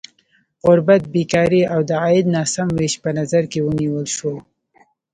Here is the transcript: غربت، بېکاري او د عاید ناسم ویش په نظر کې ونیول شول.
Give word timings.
غربت، 0.65 1.03
بېکاري 1.13 1.61
او 1.73 1.79
د 1.89 1.91
عاید 2.03 2.25
ناسم 2.35 2.67
ویش 2.77 2.93
په 3.03 3.09
نظر 3.19 3.43
کې 3.51 3.59
ونیول 3.65 4.07
شول. 4.15 4.37